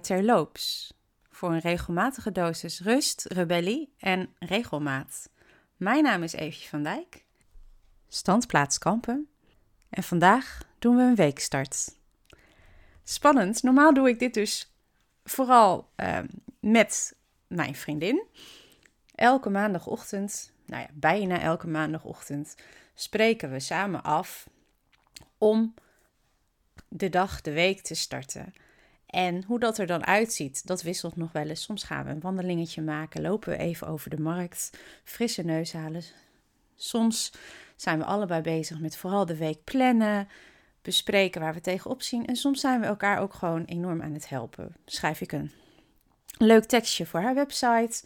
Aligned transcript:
Terloops 0.00 0.94
voor 1.30 1.52
een 1.52 1.58
regelmatige 1.58 2.32
dosis 2.32 2.80
rust, 2.80 3.24
rebellie 3.28 3.94
en 3.98 4.34
regelmaat. 4.38 5.30
Mijn 5.76 6.02
naam 6.02 6.22
is 6.22 6.32
Eefje 6.32 6.68
van 6.68 6.82
Dijk, 6.82 7.24
standplaats 8.08 8.78
Kampen 8.78 9.28
en 9.90 10.02
vandaag 10.02 10.62
doen 10.78 10.96
we 10.96 11.02
een 11.02 11.14
weekstart. 11.14 11.96
Spannend, 13.02 13.62
normaal 13.62 13.94
doe 13.94 14.08
ik 14.08 14.18
dit 14.18 14.34
dus 14.34 14.74
vooral 15.24 15.90
uh, 15.96 16.18
met 16.60 17.16
mijn 17.46 17.74
vriendin. 17.74 18.26
Elke 19.14 19.50
maandagochtend, 19.50 20.52
nou 20.66 20.82
ja, 20.82 20.88
bijna 20.92 21.40
elke 21.40 21.68
maandagochtend, 21.68 22.54
spreken 22.94 23.50
we 23.50 23.60
samen 23.60 24.02
af 24.02 24.48
om 25.38 25.74
de 26.88 27.08
dag, 27.08 27.40
de 27.40 27.52
week 27.52 27.80
te 27.80 27.94
starten. 27.94 28.52
En 29.10 29.44
hoe 29.44 29.58
dat 29.58 29.78
er 29.78 29.86
dan 29.86 30.06
uitziet, 30.06 30.66
dat 30.66 30.82
wisselt 30.82 31.16
nog 31.16 31.32
wel 31.32 31.46
eens. 31.48 31.62
Soms 31.62 31.82
gaan 31.82 32.04
we 32.04 32.10
een 32.10 32.20
wandelingetje 32.20 32.82
maken, 32.82 33.22
lopen 33.22 33.50
we 33.50 33.56
even 33.56 33.86
over 33.86 34.10
de 34.10 34.20
markt, 34.20 34.70
frisse 35.04 35.42
neus 35.42 35.72
halen. 35.72 36.02
Soms 36.76 37.32
zijn 37.76 37.98
we 37.98 38.04
allebei 38.04 38.40
bezig 38.40 38.80
met 38.80 38.96
vooral 38.96 39.26
de 39.26 39.36
week 39.36 39.64
plannen, 39.64 40.28
bespreken 40.82 41.40
waar 41.40 41.54
we 41.54 41.60
tegenop 41.60 42.02
zien. 42.02 42.26
En 42.26 42.36
soms 42.36 42.60
zijn 42.60 42.80
we 42.80 42.86
elkaar 42.86 43.20
ook 43.20 43.34
gewoon 43.34 43.64
enorm 43.64 44.02
aan 44.02 44.12
het 44.12 44.28
helpen. 44.28 44.76
Schrijf 44.84 45.20
ik 45.20 45.32
een 45.32 45.50
leuk 46.38 46.64
tekstje 46.64 47.06
voor 47.06 47.20
haar 47.20 47.34
website. 47.34 48.04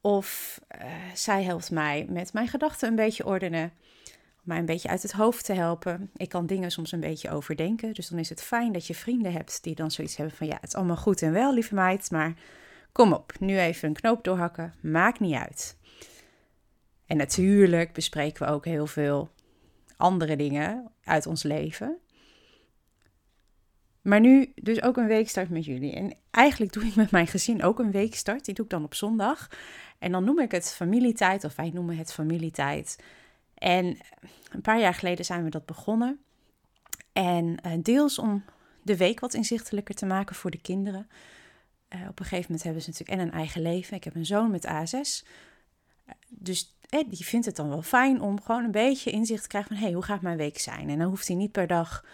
Of 0.00 0.60
uh, 0.80 0.86
zij 1.14 1.42
helpt 1.42 1.70
mij 1.70 2.06
met 2.08 2.32
mijn 2.32 2.48
gedachten 2.48 2.88
een 2.88 2.94
beetje 2.94 3.26
ordenen 3.26 3.72
mij 4.46 4.58
een 4.58 4.66
beetje 4.66 4.88
uit 4.88 5.02
het 5.02 5.12
hoofd 5.12 5.44
te 5.44 5.52
helpen. 5.52 6.10
Ik 6.16 6.28
kan 6.28 6.46
dingen 6.46 6.70
soms 6.70 6.92
een 6.92 7.00
beetje 7.00 7.30
overdenken. 7.30 7.94
Dus 7.94 8.08
dan 8.08 8.18
is 8.18 8.28
het 8.28 8.42
fijn 8.42 8.72
dat 8.72 8.86
je 8.86 8.94
vrienden 8.94 9.32
hebt 9.32 9.62
die 9.62 9.74
dan 9.74 9.90
zoiets 9.90 10.16
hebben 10.16 10.36
van 10.36 10.46
ja, 10.46 10.54
het 10.60 10.68
is 10.68 10.74
allemaal 10.74 10.96
goed 10.96 11.22
en 11.22 11.32
wel, 11.32 11.54
lieve 11.54 11.74
meid, 11.74 12.10
maar 12.10 12.34
kom 12.92 13.12
op, 13.12 13.32
nu 13.38 13.58
even 13.58 13.88
een 13.88 13.94
knoop 13.94 14.24
doorhakken, 14.24 14.74
maakt 14.80 15.20
niet 15.20 15.34
uit. 15.34 15.76
En 17.06 17.16
natuurlijk 17.16 17.92
bespreken 17.92 18.46
we 18.46 18.52
ook 18.52 18.64
heel 18.64 18.86
veel 18.86 19.30
andere 19.96 20.36
dingen 20.36 20.90
uit 21.04 21.26
ons 21.26 21.42
leven. 21.42 21.98
Maar 24.02 24.20
nu 24.20 24.52
dus 24.54 24.82
ook 24.82 24.96
een 24.96 25.06
weekstart 25.06 25.50
met 25.50 25.64
jullie. 25.64 25.92
En 25.92 26.16
eigenlijk 26.30 26.72
doe 26.72 26.84
ik 26.84 26.94
met 26.94 27.10
mijn 27.10 27.26
gezin 27.26 27.62
ook 27.62 27.78
een 27.78 27.90
weekstart. 27.90 28.44
Die 28.44 28.54
doe 28.54 28.64
ik 28.64 28.70
dan 28.70 28.84
op 28.84 28.94
zondag. 28.94 29.48
En 29.98 30.12
dan 30.12 30.24
noem 30.24 30.40
ik 30.40 30.50
het 30.50 30.72
familietijd, 30.72 31.44
of 31.44 31.56
wij 31.56 31.70
noemen 31.70 31.96
het 31.96 32.12
familietijd. 32.12 32.98
En 33.54 33.98
een 34.50 34.60
paar 34.60 34.80
jaar 34.80 34.94
geleden 34.94 35.24
zijn 35.24 35.44
we 35.44 35.50
dat 35.50 35.66
begonnen. 35.66 36.20
En 37.12 37.56
uh, 37.66 37.72
deels 37.82 38.18
om 38.18 38.44
de 38.82 38.96
week 38.96 39.20
wat 39.20 39.34
inzichtelijker 39.34 39.94
te 39.94 40.06
maken 40.06 40.36
voor 40.36 40.50
de 40.50 40.60
kinderen. 40.60 41.08
Uh, 41.88 42.00
op 42.08 42.18
een 42.18 42.24
gegeven 42.24 42.44
moment 42.46 42.62
hebben 42.62 42.82
ze 42.82 42.90
natuurlijk 42.90 43.20
en 43.20 43.26
een 43.26 43.32
eigen 43.32 43.62
leven. 43.62 43.96
Ik 43.96 44.04
heb 44.04 44.14
een 44.14 44.26
zoon 44.26 44.50
met 44.50 44.66
ASS. 44.66 45.24
dus 46.28 46.76
eh, 46.88 47.00
die 47.08 47.24
vindt 47.24 47.46
het 47.46 47.56
dan 47.56 47.68
wel 47.68 47.82
fijn 47.82 48.20
om 48.20 48.42
gewoon 48.42 48.64
een 48.64 48.70
beetje 48.70 49.10
inzicht 49.10 49.42
te 49.42 49.48
krijgen 49.48 49.70
van... 49.70 49.78
hé, 49.78 49.84
hey, 49.86 49.94
hoe 49.94 50.04
gaat 50.04 50.20
mijn 50.20 50.36
week 50.36 50.58
zijn? 50.58 50.88
En 50.88 50.98
dan 50.98 51.08
hoeft 51.08 51.26
hij 51.26 51.36
niet 51.36 51.52
per 51.52 51.66
dag, 51.66 52.04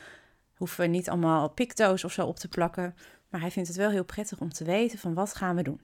hoeven 0.55 0.81
we 0.81 0.87
niet 0.87 1.09
allemaal 1.09 1.49
picto's 1.49 2.05
of 2.05 2.13
zo 2.13 2.27
op 2.27 2.37
te 2.37 2.49
plakken. 2.49 2.95
Maar 3.29 3.41
hij 3.41 3.51
vindt 3.51 3.69
het 3.69 3.79
wel 3.79 3.91
heel 3.91 4.05
prettig 4.05 4.41
om 4.41 4.53
te 4.53 4.65
weten 4.65 4.99
van 4.99 5.15
wat 5.15 5.35
gaan 5.35 5.57
we 5.57 5.63
doen. 5.63 5.81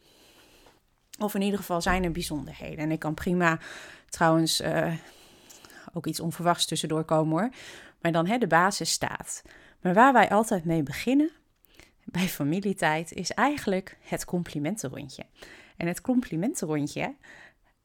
Of 1.19 1.35
in 1.35 1.43
ieder 1.43 1.59
geval 1.59 1.83
zijn 1.83 2.05
er 2.05 2.11
bijzonderheden. 2.11 2.79
En 2.79 2.91
ik 2.91 2.99
kan 2.99 3.15
prima 3.15 3.59
trouwens... 4.09 4.63
ook 5.93 6.07
iets 6.07 6.21
onverwachts 6.21 6.67
tussendoor 6.67 7.05
komen 7.05 7.39
hoor. 7.39 7.51
Maar 8.01 8.13
dan 8.13 8.27
hè, 8.27 8.39
de 8.39 8.47
basis 8.47 8.91
staat. 8.91 9.43
Maar 9.81 9.95
waar 9.95 10.13
wij 10.13 10.29
altijd 10.31 10.65
mee 10.65 10.83
beginnen 10.83 11.31
bij 12.05 12.29
familietijd 12.29 13.13
is 13.13 13.31
eigenlijk 13.31 13.97
het 14.01 14.25
complimentenrondje. 14.25 15.27
En 15.77 15.87
het 15.87 16.01
complimentenrondje 16.01 17.15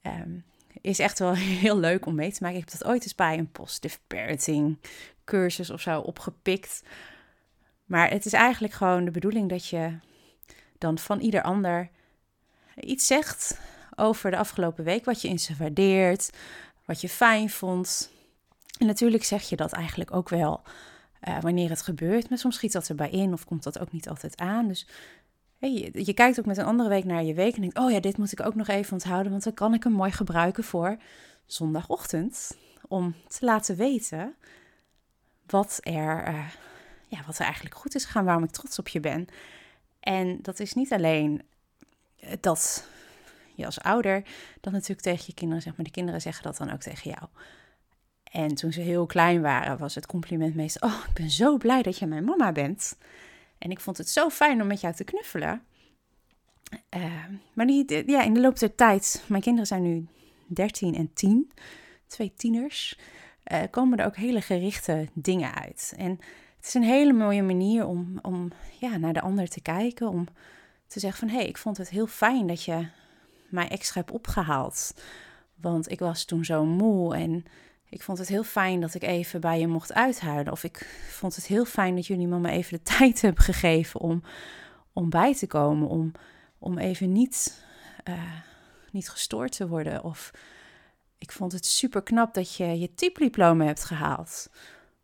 um, 0.03 0.43
is 0.81 0.99
echt 0.99 1.19
wel 1.19 1.33
heel 1.63 1.77
leuk 1.77 2.05
om 2.05 2.15
mee 2.15 2.31
te 2.31 2.37
maken. 2.41 2.57
Ik 2.59 2.69
heb 2.69 2.79
dat 2.79 2.89
ooit 2.89 3.03
eens 3.03 3.15
bij 3.15 3.37
een 3.37 3.51
positive 3.51 3.99
parenting 4.07 4.77
cursus 5.25 5.69
of 5.69 5.81
zo 5.81 5.99
opgepikt. 5.99 6.83
Maar 7.85 8.09
het 8.09 8.25
is 8.25 8.33
eigenlijk 8.33 8.73
gewoon 8.73 9.05
de 9.05 9.11
bedoeling 9.11 9.49
dat 9.49 9.67
je 9.67 9.99
dan 10.77 10.97
van 10.97 11.19
ieder 11.19 11.41
ander 11.41 11.89
iets 12.75 13.07
zegt 13.07 13.59
over 13.95 14.31
de 14.31 14.37
afgelopen 14.37 14.83
week, 14.83 15.05
wat 15.05 15.21
je 15.21 15.27
in 15.27 15.39
ze 15.39 15.55
waardeert, 15.57 16.29
wat 16.85 17.01
je 17.01 17.09
fijn 17.09 17.49
vond. 17.49 18.11
En 18.79 18.85
natuurlijk 18.85 19.23
zeg 19.23 19.49
je 19.49 19.55
dat 19.55 19.71
eigenlijk 19.71 20.13
ook 20.13 20.29
wel 20.29 20.61
uh, 21.27 21.41
wanneer 21.41 21.69
het 21.69 21.81
gebeurt, 21.81 22.29
maar 22.29 22.37
soms 22.37 22.55
schiet 22.55 22.71
dat 22.71 22.89
erbij 22.89 23.09
in 23.09 23.33
of 23.33 23.45
komt 23.45 23.63
dat 23.63 23.79
ook 23.79 23.91
niet 23.91 24.09
altijd 24.09 24.37
aan. 24.37 24.67
Dus 24.67 24.87
hey, 25.57 25.91
je, 25.93 26.13
kijkt 26.13 26.39
ook 26.39 26.45
met 26.45 26.57
een 26.57 26.65
andere 26.65 26.89
week 26.89 27.03
naar 27.03 27.23
je 27.23 27.33
week 27.33 27.55
en 27.55 27.61
denkt, 27.61 27.77
oh 27.77 27.91
ja, 27.91 27.99
dit 27.99 28.17
moet 28.17 28.31
ik 28.31 28.45
ook 28.45 28.55
nog 28.55 28.67
even 28.67 28.93
onthouden, 28.93 29.31
want 29.31 29.43
dan 29.43 29.53
kan 29.53 29.73
ik 29.73 29.83
hem 29.83 29.93
mooi 29.93 30.11
gebruiken 30.11 30.63
voor 30.63 30.97
zondagochtend. 31.45 32.57
Om 32.87 33.15
te 33.27 33.45
laten 33.45 33.75
weten 33.75 34.35
wat 35.45 35.79
er, 35.81 36.27
uh, 36.27 36.47
ja, 37.07 37.23
wat 37.25 37.35
er 37.35 37.45
eigenlijk 37.45 37.75
goed 37.75 37.95
is 37.95 38.05
gegaan, 38.05 38.25
waarom 38.25 38.43
ik 38.43 38.51
trots 38.51 38.79
op 38.79 38.87
je 38.87 38.99
ben. 38.99 39.27
En 39.99 40.39
dat 40.41 40.59
is 40.59 40.73
niet 40.73 40.91
alleen 40.93 41.41
dat 42.39 42.85
als 43.65 43.79
ouder 43.79 44.23
dat 44.61 44.73
natuurlijk 44.73 45.01
tegen 45.01 45.23
je 45.27 45.33
kinderen 45.33 45.63
zegt, 45.63 45.77
maar 45.77 45.85
de 45.85 45.91
kinderen 45.91 46.21
zeggen 46.21 46.43
dat 46.43 46.57
dan 46.57 46.71
ook 46.71 46.81
tegen 46.81 47.11
jou. 47.11 47.29
En 48.31 48.55
toen 48.55 48.71
ze 48.71 48.81
heel 48.81 49.05
klein 49.05 49.41
waren, 49.41 49.77
was 49.77 49.95
het 49.95 50.05
compliment 50.05 50.55
meestal: 50.55 50.89
Oh, 50.89 51.05
ik 51.07 51.13
ben 51.13 51.29
zo 51.29 51.57
blij 51.57 51.81
dat 51.81 51.97
je 51.97 52.05
mijn 52.05 52.23
mama 52.23 52.51
bent. 52.51 52.97
En 53.57 53.71
ik 53.71 53.79
vond 53.79 53.97
het 53.97 54.09
zo 54.09 54.29
fijn 54.29 54.61
om 54.61 54.67
met 54.67 54.81
jou 54.81 54.93
te 54.93 55.03
knuffelen. 55.03 55.61
Uh, 56.95 57.25
maar 57.53 57.65
die, 57.65 58.11
ja, 58.11 58.21
in 58.21 58.33
de 58.33 58.39
loop 58.39 58.59
der 58.59 58.75
tijd, 58.75 59.23
mijn 59.27 59.41
kinderen 59.41 59.67
zijn 59.67 59.81
nu 59.81 60.07
13 60.47 60.95
en 60.95 61.13
10, 61.13 61.51
twee 62.07 62.33
tieners, 62.35 62.99
uh, 63.51 63.59
komen 63.69 63.99
er 63.99 64.05
ook 64.05 64.15
hele 64.15 64.41
gerichte 64.41 65.07
dingen 65.13 65.55
uit. 65.55 65.93
En 65.97 66.11
het 66.57 66.67
is 66.67 66.73
een 66.73 66.83
hele 66.83 67.13
mooie 67.13 67.43
manier 67.43 67.85
om, 67.85 68.19
om 68.21 68.51
ja, 68.79 68.97
naar 68.97 69.13
de 69.13 69.21
ander 69.21 69.47
te 69.47 69.61
kijken, 69.61 70.09
om 70.09 70.27
te 70.87 70.99
zeggen 70.99 71.19
van 71.19 71.29
hé, 71.29 71.41
hey, 71.41 71.47
ik 71.47 71.57
vond 71.57 71.77
het 71.77 71.89
heel 71.89 72.07
fijn 72.07 72.47
dat 72.47 72.63
je 72.63 72.87
mij 73.51 73.67
extra 73.67 73.99
heb 73.99 74.11
opgehaald. 74.11 74.93
Want 75.55 75.91
ik 75.91 75.99
was 75.99 76.25
toen 76.25 76.45
zo 76.45 76.65
moe 76.65 77.15
en 77.15 77.45
ik 77.89 78.01
vond 78.03 78.17
het 78.17 78.27
heel 78.27 78.43
fijn 78.43 78.81
dat 78.81 78.93
ik 78.93 79.03
even 79.03 79.41
bij 79.41 79.59
je 79.59 79.67
mocht 79.67 79.93
uithuilen. 79.93 80.51
Of 80.51 80.63
ik 80.63 81.05
vond 81.09 81.35
het 81.35 81.45
heel 81.45 81.65
fijn 81.65 81.95
dat 81.95 82.07
jullie 82.07 82.27
me 82.27 82.49
even 82.49 82.77
de 82.77 82.83
tijd 82.97 83.21
hebben 83.21 83.43
gegeven 83.43 83.99
om, 83.99 84.23
om 84.93 85.09
bij 85.09 85.35
te 85.35 85.47
komen. 85.47 85.87
Om, 85.87 86.11
om 86.57 86.77
even 86.77 87.11
niet, 87.11 87.65
uh, 88.09 88.23
niet 88.91 89.09
gestoord 89.09 89.51
te 89.51 89.67
worden. 89.67 90.03
Of 90.03 90.31
ik 91.17 91.31
vond 91.31 91.51
het 91.51 91.65
super 91.65 92.01
knap 92.01 92.33
dat 92.33 92.55
je 92.55 92.79
je 92.79 92.93
typediploma 92.93 93.65
hebt 93.65 93.83
gehaald. 93.83 94.49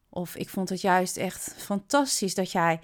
Of 0.09 0.35
ik 0.35 0.49
vond 0.49 0.69
het 0.69 0.81
juist 0.81 1.17
echt 1.17 1.53
fantastisch 1.57 2.35
dat 2.35 2.51
jij 2.51 2.79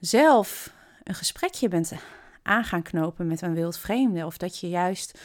zelf 0.00 0.72
een 1.02 1.14
gesprekje 1.14 1.68
bent 1.68 1.92
aan 2.42 2.64
gaan 2.64 2.82
knopen 2.82 3.26
met 3.26 3.40
een 3.40 3.54
wild 3.54 3.78
vreemde. 3.78 4.26
Of 4.26 4.36
dat 4.36 4.58
je 4.58 4.68
juist 4.68 5.20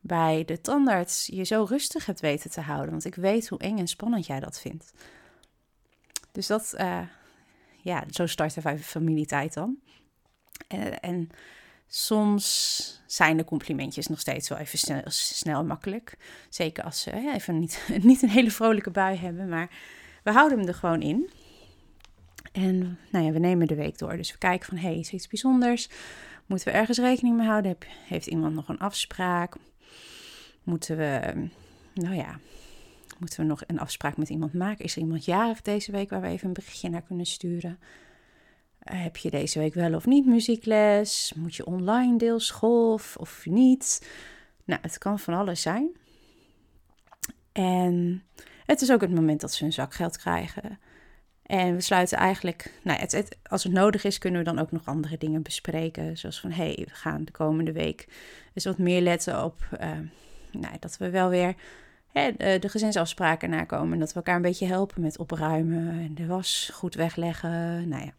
bij 0.00 0.44
de 0.44 0.60
tandarts 0.60 1.26
je 1.26 1.44
zo 1.44 1.66
rustig 1.68 2.06
hebt 2.06 2.20
weten 2.20 2.50
te 2.50 2.60
houden. 2.60 2.90
Want 2.90 3.04
ik 3.04 3.14
weet 3.14 3.48
hoe 3.48 3.58
eng 3.58 3.78
en 3.78 3.88
spannend 3.88 4.26
jij 4.26 4.40
dat 4.40 4.60
vindt. 4.60 4.92
Dus 6.32 6.46
dat, 6.46 6.74
uh, 6.78 7.00
ja, 7.80 8.04
zo 8.10 8.26
starten 8.26 8.62
wij 8.62 8.78
familietijd 8.78 9.54
dan. 9.54 9.78
En, 10.68 11.00
en, 11.00 11.30
soms 11.92 13.02
zijn 13.06 13.36
de 13.36 13.44
complimentjes 13.44 14.06
nog 14.06 14.20
steeds 14.20 14.48
wel 14.48 14.58
even 14.58 14.78
snel, 14.78 15.02
snel 15.06 15.64
makkelijk. 15.64 16.16
Zeker 16.48 16.84
als 16.84 17.00
ze 17.00 17.32
even 17.34 17.58
niet, 17.58 17.88
niet 18.02 18.22
een 18.22 18.28
hele 18.28 18.50
vrolijke 18.50 18.90
bui 18.90 19.16
hebben. 19.16 19.48
Maar 19.48 19.70
we 20.22 20.30
houden 20.30 20.58
hem 20.58 20.68
er 20.68 20.74
gewoon 20.74 21.02
in. 21.02 21.30
En 22.52 22.98
nou 23.10 23.24
ja, 23.24 23.32
we 23.32 23.38
nemen 23.38 23.66
de 23.66 23.74
week 23.74 23.98
door. 23.98 24.16
Dus 24.16 24.32
we 24.32 24.38
kijken 24.38 24.68
van, 24.68 24.76
hey, 24.76 24.98
is 24.98 25.12
iets 25.12 25.28
bijzonders? 25.28 25.88
Moeten 26.46 26.68
we 26.68 26.78
ergens 26.78 26.98
rekening 26.98 27.36
mee 27.36 27.46
houden? 27.46 27.76
Heeft 28.06 28.26
iemand 28.26 28.54
nog 28.54 28.68
een 28.68 28.78
afspraak? 28.78 29.54
Moeten 30.62 30.96
we, 30.96 31.32
nou 31.94 32.14
ja, 32.14 32.38
moeten 33.18 33.40
we 33.40 33.46
nog 33.46 33.62
een 33.66 33.80
afspraak 33.80 34.16
met 34.16 34.28
iemand 34.28 34.52
maken? 34.52 34.84
Is 34.84 34.96
er 34.96 35.02
iemand 35.02 35.24
jarig 35.24 35.62
deze 35.62 35.92
week 35.92 36.10
waar 36.10 36.20
we 36.20 36.26
even 36.26 36.46
een 36.46 36.52
berichtje 36.52 36.88
naar 36.88 37.02
kunnen 37.02 37.26
sturen? 37.26 37.78
Eh, 38.78 39.02
heb 39.02 39.16
je 39.16 39.30
deze 39.30 39.58
week 39.58 39.74
wel 39.74 39.94
of 39.94 40.06
niet 40.06 40.26
muziekles? 40.26 41.32
Moet 41.36 41.54
je 41.54 41.66
online 41.66 42.18
deelschool 42.18 42.92
of, 42.92 43.16
of 43.16 43.46
niet? 43.46 44.10
Nou, 44.64 44.80
het 44.82 44.98
kan 44.98 45.18
van 45.18 45.34
alles 45.34 45.62
zijn. 45.62 45.90
En 47.52 48.22
het 48.64 48.80
is 48.80 48.92
ook 48.92 49.00
het 49.00 49.14
moment 49.14 49.40
dat 49.40 49.52
ze 49.52 49.64
hun 49.64 49.72
zakgeld 49.72 50.16
krijgen. 50.16 50.78
En 51.50 51.74
we 51.74 51.80
sluiten 51.80 52.18
eigenlijk, 52.18 52.72
nou, 52.82 53.00
het, 53.00 53.38
als 53.42 53.62
het 53.62 53.72
nodig 53.72 54.04
is, 54.04 54.18
kunnen 54.18 54.44
we 54.44 54.46
dan 54.46 54.58
ook 54.58 54.72
nog 54.72 54.86
andere 54.86 55.18
dingen 55.18 55.42
bespreken. 55.42 56.18
Zoals 56.18 56.40
van, 56.40 56.50
hé, 56.50 56.64
hey, 56.64 56.86
we 56.88 56.94
gaan 56.94 57.24
de 57.24 57.32
komende 57.32 57.72
week 57.72 58.08
eens 58.54 58.64
wat 58.64 58.78
meer 58.78 59.00
letten 59.00 59.44
op 59.44 59.58
uh, 59.80 59.88
nou, 60.52 60.74
dat 60.80 60.96
we 60.96 61.10
wel 61.10 61.28
weer 61.28 61.54
hè, 62.12 62.58
de, 62.58 62.68
gezinsafspraken 62.68 63.50
nakomen. 63.50 63.92
En 63.92 63.98
dat 63.98 64.08
we 64.08 64.14
elkaar 64.14 64.36
een 64.36 64.42
beetje 64.42 64.66
helpen 64.66 65.02
met 65.02 65.18
opruimen 65.18 65.88
en 65.88 66.14
de 66.14 66.26
was 66.26 66.70
goed 66.72 66.94
wegleggen. 66.94 67.88
Nou 67.88 68.04
ja, 68.04 68.12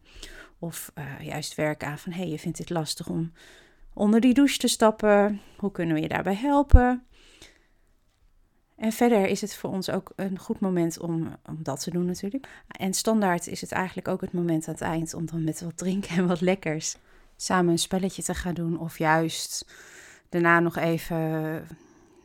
Of 0.58 0.92
juist 1.20 1.54
werken 1.54 1.88
aan 1.88 1.98
van 1.98 2.12
hé, 2.12 2.20
hey, 2.20 2.30
je 2.30 2.38
vindt 2.38 2.58
het 2.58 2.70
lastig 2.70 3.08
om 3.08 3.32
onder 3.92 4.20
die 4.20 4.34
douche 4.34 4.58
te 4.58 4.68
stappen. 4.68 5.40
Hoe 5.56 5.72
kunnen 5.72 5.94
we 5.94 6.00
je 6.00 6.08
daarbij 6.08 6.36
helpen? 6.36 7.06
En 8.82 8.92
verder 8.92 9.26
is 9.26 9.40
het 9.40 9.54
voor 9.54 9.70
ons 9.70 9.90
ook 9.90 10.12
een 10.16 10.38
goed 10.38 10.60
moment 10.60 10.98
om, 10.98 11.36
om 11.46 11.62
dat 11.62 11.80
te 11.80 11.90
doen 11.90 12.04
natuurlijk. 12.04 12.48
En 12.68 12.94
standaard 12.94 13.46
is 13.46 13.60
het 13.60 13.72
eigenlijk 13.72 14.08
ook 14.08 14.20
het 14.20 14.32
moment 14.32 14.68
aan 14.68 14.74
het 14.74 14.82
eind 14.82 15.14
om 15.14 15.26
dan 15.26 15.44
met 15.44 15.60
wat 15.60 15.76
drinken 15.76 16.16
en 16.16 16.26
wat 16.26 16.40
lekkers 16.40 16.96
samen 17.36 17.72
een 17.72 17.78
spelletje 17.78 18.22
te 18.22 18.34
gaan 18.34 18.54
doen. 18.54 18.78
Of 18.78 18.98
juist 18.98 19.66
daarna 20.28 20.60
nog 20.60 20.76
even 20.76 21.66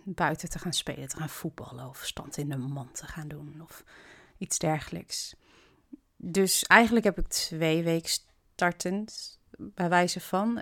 buiten 0.03 0.49
te 0.49 0.59
gaan 0.59 0.73
spelen, 0.73 1.07
te 1.07 1.17
gaan 1.17 1.29
voetballen 1.29 1.89
of 1.89 2.05
stand 2.05 2.37
in 2.37 2.49
de 2.49 2.57
man 2.57 2.91
te 2.91 3.05
gaan 3.05 3.27
doen 3.27 3.61
of 3.61 3.83
iets 4.37 4.59
dergelijks. 4.59 5.35
Dus 6.15 6.63
eigenlijk 6.63 7.05
heb 7.05 7.19
ik 7.19 7.27
twee 7.27 7.83
weken 7.83 8.09
startend, 8.09 9.39
bij 9.57 9.89
wijze 9.89 10.19
van 10.19 10.61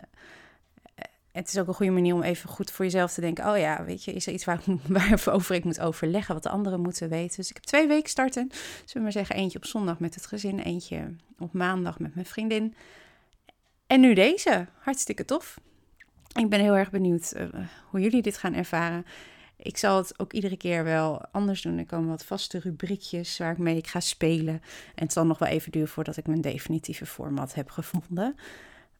het 1.35 1.47
is 1.47 1.57
ook 1.57 1.67
een 1.67 1.73
goede 1.73 1.91
manier 1.91 2.13
om 2.13 2.21
even 2.21 2.49
goed 2.49 2.71
voor 2.71 2.85
jezelf 2.85 3.13
te 3.13 3.21
denken: 3.21 3.49
oh 3.49 3.57
ja, 3.57 3.83
weet 3.83 4.03
je, 4.03 4.13
is 4.13 4.27
er 4.27 4.33
iets 4.33 4.45
waar 4.45 4.61
ik, 4.65 4.79
waarover 4.97 5.55
ik 5.55 5.63
moet 5.63 5.79
overleggen, 5.79 6.33
wat 6.33 6.43
de 6.43 6.49
anderen 6.49 6.81
moeten 6.81 7.09
weten. 7.09 7.35
Dus 7.35 7.49
ik 7.49 7.55
heb 7.55 7.63
twee 7.63 7.87
weken 7.87 8.09
starten. 8.09 8.49
Zullen 8.51 8.93
we 8.93 8.99
maar 8.99 9.11
zeggen: 9.11 9.35
eentje 9.35 9.57
op 9.57 9.65
zondag 9.65 9.99
met 9.99 10.15
het 10.15 10.25
gezin, 10.25 10.59
eentje 10.59 11.15
op 11.39 11.53
maandag 11.53 11.99
met 11.99 12.15
mijn 12.15 12.25
vriendin. 12.25 12.75
En 13.87 13.99
nu 13.99 14.13
deze. 14.13 14.67
Hartstikke 14.79 15.25
tof. 15.25 15.59
Ik 16.33 16.49
ben 16.49 16.59
heel 16.59 16.75
erg 16.75 16.89
benieuwd 16.89 17.33
uh, 17.37 17.47
hoe 17.89 17.99
jullie 17.99 18.21
dit 18.21 18.37
gaan 18.37 18.53
ervaren. 18.53 19.05
Ik 19.57 19.77
zal 19.77 19.97
het 19.97 20.19
ook 20.19 20.33
iedere 20.33 20.57
keer 20.57 20.83
wel 20.83 21.21
anders 21.31 21.61
doen. 21.61 21.77
Er 21.77 21.85
komen 21.85 22.09
wat 22.09 22.25
vaste 22.25 22.59
rubriekjes 22.59 23.37
waar 23.37 23.51
ik 23.51 23.57
mee 23.57 23.85
ga 23.85 23.99
spelen. 23.99 24.61
En 24.95 25.03
het 25.03 25.13
zal 25.13 25.25
nog 25.25 25.37
wel 25.37 25.49
even 25.49 25.71
duren 25.71 25.87
voordat 25.87 26.17
ik 26.17 26.27
mijn 26.27 26.41
definitieve 26.41 27.05
format 27.05 27.55
heb 27.55 27.69
gevonden. 27.69 28.35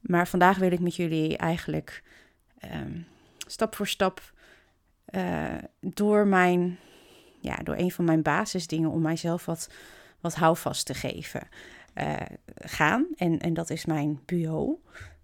Maar 0.00 0.28
vandaag 0.28 0.58
wil 0.58 0.72
ik 0.72 0.80
met 0.80 0.96
jullie 0.96 1.36
eigenlijk 1.36 2.02
Ehm, 2.58 3.00
stap 3.46 3.74
voor 3.74 3.86
stap 3.86 4.32
uh, 5.14 5.54
door 5.80 6.26
mijn, 6.26 6.78
ja, 7.40 7.56
door 7.56 7.76
een 7.76 7.90
van 7.90 8.04
mijn 8.04 8.22
basisdingen 8.22 8.90
om 8.90 9.00
mijzelf 9.00 9.44
wat, 9.44 9.70
wat 10.20 10.34
houvast 10.34 10.86
te 10.86 10.94
geven 10.94 11.48
uh, 11.94 12.14
gaan. 12.54 13.06
En, 13.16 13.38
en 13.38 13.54
dat 13.54 13.70
is 13.70 13.84
mijn 13.84 14.20
bureau. 14.24 14.76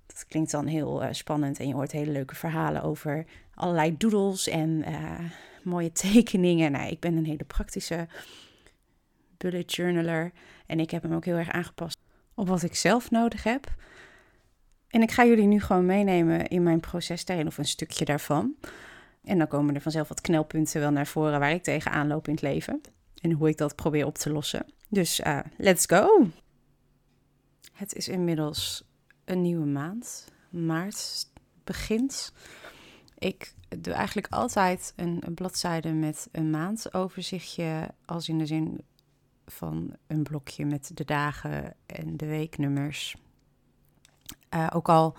Dat 0.06 0.26
klinkt 0.28 0.50
dan 0.50 0.66
heel 0.66 1.02
uh, 1.02 1.08
spannend 1.10 1.58
en 1.58 1.68
je 1.68 1.74
hoort 1.74 1.92
hele 1.92 2.12
leuke 2.12 2.34
verhalen 2.34 2.82
over 2.82 3.24
allerlei 3.54 3.96
doodles 3.96 4.48
en 4.48 4.84
mooie 5.62 5.92
tekeningen. 6.12 6.72
Nou, 6.72 6.90
ik 6.90 7.00
ben 7.00 7.16
een 7.16 7.26
hele 7.26 7.44
praktische 7.44 8.08
bullet 9.36 9.74
journaler 9.74 10.32
en 10.66 10.80
ik 10.80 10.90
heb 10.90 11.02
hem 11.02 11.14
ook 11.14 11.24
heel 11.24 11.36
erg 11.36 11.50
aangepast 11.50 11.98
op 12.34 12.48
wat 12.48 12.62
ik 12.62 12.74
zelf 12.74 13.10
nodig 13.10 13.42
heb. 13.42 13.74
En 14.92 15.02
ik 15.02 15.10
ga 15.10 15.24
jullie 15.24 15.46
nu 15.46 15.60
gewoon 15.60 15.86
meenemen 15.86 16.46
in 16.46 16.62
mijn 16.62 16.80
proces 16.80 17.24
daarin, 17.24 17.46
of 17.46 17.58
een 17.58 17.64
stukje 17.64 18.04
daarvan. 18.04 18.54
En 19.24 19.38
dan 19.38 19.46
komen 19.48 19.74
er 19.74 19.80
vanzelf 19.80 20.08
wat 20.08 20.20
knelpunten 20.20 20.80
wel 20.80 20.90
naar 20.90 21.06
voren 21.06 21.40
waar 21.40 21.52
ik 21.52 21.62
tegenaan 21.62 22.06
loop 22.06 22.26
in 22.26 22.32
het 22.32 22.42
leven. 22.42 22.80
En 23.20 23.32
hoe 23.32 23.48
ik 23.48 23.56
dat 23.56 23.76
probeer 23.76 24.06
op 24.06 24.18
te 24.18 24.30
lossen. 24.30 24.66
Dus 24.88 25.20
uh, 25.20 25.38
let's 25.56 25.86
go! 25.86 26.28
Het 27.72 27.94
is 27.94 28.08
inmiddels 28.08 28.84
een 29.24 29.42
nieuwe 29.42 29.66
maand. 29.66 30.28
Maart 30.50 31.26
begint. 31.64 32.32
Ik 33.18 33.54
doe 33.78 33.94
eigenlijk 33.94 34.26
altijd 34.30 34.92
een, 34.96 35.22
een 35.26 35.34
bladzijde 35.34 35.92
met 35.92 36.28
een 36.32 36.50
maandoverzichtje. 36.50 37.88
Als 38.04 38.28
in 38.28 38.38
de 38.38 38.46
zin 38.46 38.80
van 39.46 39.96
een 40.06 40.22
blokje 40.22 40.66
met 40.66 40.90
de 40.94 41.04
dagen 41.04 41.74
en 41.86 42.16
de 42.16 42.26
weeknummers. 42.26 43.16
Uh, 44.54 44.66
ook 44.72 44.88
al 44.88 45.16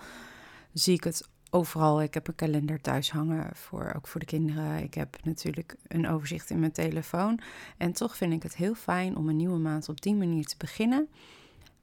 zie 0.72 0.94
ik 0.94 1.04
het 1.04 1.28
overal. 1.50 2.02
Ik 2.02 2.14
heb 2.14 2.28
een 2.28 2.34
kalender 2.34 2.80
thuis 2.80 3.10
hangen, 3.10 3.56
voor, 3.56 3.92
ook 3.96 4.06
voor 4.06 4.20
de 4.20 4.26
kinderen. 4.26 4.82
Ik 4.82 4.94
heb 4.94 5.16
natuurlijk 5.24 5.76
een 5.88 6.08
overzicht 6.08 6.50
in 6.50 6.60
mijn 6.60 6.72
telefoon. 6.72 7.40
En 7.76 7.92
toch 7.92 8.16
vind 8.16 8.32
ik 8.32 8.42
het 8.42 8.56
heel 8.56 8.74
fijn 8.74 9.16
om 9.16 9.28
een 9.28 9.36
nieuwe 9.36 9.58
maand 9.58 9.88
op 9.88 10.00
die 10.00 10.14
manier 10.14 10.44
te 10.44 10.56
beginnen. 10.58 11.08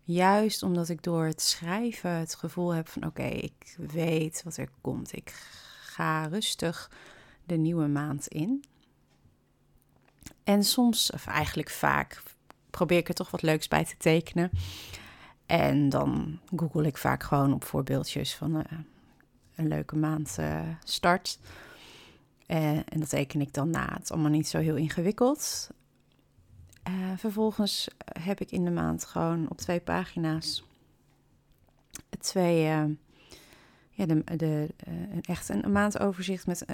Juist 0.04 0.64
omdat 0.64 0.90
ik 0.90 1.04
door 1.04 1.26
het 1.26 1.42
schrijven 1.42 2.12
het 2.12 2.36
gevoel 2.36 2.74
heb 2.74 2.88
van 2.88 3.06
oké, 3.06 3.24
ik 3.24 3.76
weet 3.78 4.44
wat 4.44 4.58
er 4.58 4.70
komt. 4.82 5.16
Ik 5.16 5.30
ga 5.82 6.26
rustig 6.26 6.92
de 7.46 7.56
nieuwe 7.56 7.88
maand 7.88 8.28
in. 8.28 8.64
En 10.44 10.64
soms, 10.64 11.12
of 11.12 11.28
eigenlijk 11.28 11.70
vaak, 11.70 12.24
probeer 12.70 12.98
ik 12.98 13.08
er 13.08 13.14
toch 13.14 13.32
wat 13.32 13.42
leuks 13.42 13.68
bij 13.68 13.86
te 13.86 13.98
tekenen. 13.98 14.52
En 15.52 15.90
dan 15.90 16.40
google 16.56 16.86
ik 16.86 16.98
vaak 16.98 17.24
gewoon 17.24 17.54
op 17.54 17.64
voorbeeldjes 17.64 18.36
van 18.36 18.56
uh, 18.56 18.62
een 19.56 19.68
leuke 19.68 19.96
maand 19.96 20.38
uh, 20.40 20.62
start. 20.84 21.40
Uh, 22.48 22.72
en 22.72 23.00
dat 23.00 23.10
teken 23.10 23.42
ik 23.42 23.54
dan 23.54 23.70
na. 23.70 23.94
Het 23.94 24.04
is 24.04 24.12
allemaal 24.12 24.32
niet 24.32 24.48
zo 24.48 24.58
heel 24.58 24.76
ingewikkeld. 24.76 25.70
vervolgens 27.16 27.88
heb 28.20 28.40
ik 28.40 28.52
in 28.52 28.66
de 28.66 28.72
maand 28.72 29.06
gewoon 29.06 29.50
op 29.50 29.58
twee 29.58 29.80
pagina's 29.80 30.64
twee, 32.20 32.62
ja, 33.92 34.06
de, 34.06 34.24
de, 34.38 34.70
echt 35.22 35.50
een 35.50 35.72
maandoverzicht 35.72 36.48
met 36.48 36.66